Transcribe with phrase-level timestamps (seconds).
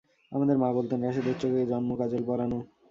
[0.31, 2.59] আমার মা বলতেন-রাশেদের চোখে জন্মকাজল পরানো।